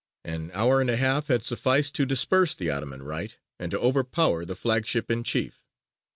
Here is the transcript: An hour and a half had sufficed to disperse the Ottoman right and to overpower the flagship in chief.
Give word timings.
An 0.25 0.49
hour 0.55 0.81
and 0.81 0.89
a 0.89 0.95
half 0.97 1.27
had 1.27 1.45
sufficed 1.45 1.93
to 1.93 2.07
disperse 2.07 2.55
the 2.55 2.71
Ottoman 2.71 3.03
right 3.03 3.37
and 3.59 3.69
to 3.69 3.79
overpower 3.79 4.45
the 4.45 4.55
flagship 4.55 5.11
in 5.11 5.23
chief. 5.23 5.63